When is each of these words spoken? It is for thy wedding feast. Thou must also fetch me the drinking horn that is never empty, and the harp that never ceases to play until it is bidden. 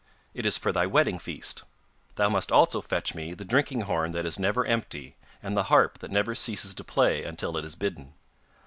It 0.33 0.47
is 0.47 0.57
for 0.57 0.71
thy 0.71 0.87
wedding 0.87 1.19
feast. 1.19 1.61
Thou 2.15 2.27
must 2.27 2.51
also 2.51 2.81
fetch 2.81 3.13
me 3.13 3.35
the 3.35 3.45
drinking 3.45 3.81
horn 3.81 4.13
that 4.13 4.25
is 4.25 4.39
never 4.39 4.65
empty, 4.65 5.15
and 5.43 5.55
the 5.55 5.65
harp 5.69 5.99
that 5.99 6.09
never 6.09 6.33
ceases 6.33 6.73
to 6.73 6.83
play 6.83 7.23
until 7.23 7.55
it 7.55 7.63
is 7.63 7.75
bidden. 7.75 8.15